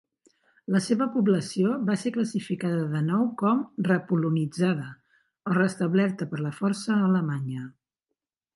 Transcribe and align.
La 0.75 0.79
seva 0.83 1.05
població 1.15 1.73
va 1.89 1.97
ser 2.03 2.11
classificada 2.15 2.87
de 2.95 3.03
nou 3.09 3.27
com 3.43 3.61
"repolonitzada" 3.89 4.89
o 5.51 5.57
restablerta 5.61 6.29
per 6.33 6.43
la 6.47 6.55
força 6.63 6.93
a 6.97 7.01
Alemanya. 7.13 7.67